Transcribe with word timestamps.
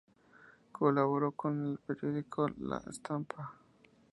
Colaboró 0.71 1.31
con 1.33 1.63
el 1.73 1.77
periódico 1.77 2.47
La 2.57 2.79
Stampa. 2.91 3.53